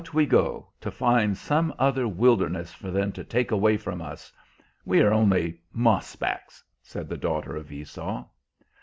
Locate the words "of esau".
7.55-8.25